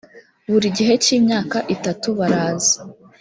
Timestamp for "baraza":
2.19-2.75